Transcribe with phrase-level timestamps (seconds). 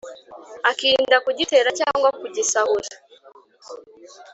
[0.69, 2.89] akirinda kugitera cyangwa kugisahura.